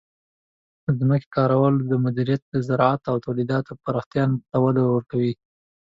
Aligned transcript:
د 0.83 0.87
ځمکې 0.99 1.27
کارولو 1.35 1.95
مدیریت 2.05 2.41
د 2.49 2.55
زراعت 2.67 3.01
او 3.11 3.15
تولیداتو 3.25 3.71
پراختیا 3.83 4.23
ته 4.51 4.57
وده 4.63 4.83
ورکوي. 4.95 5.33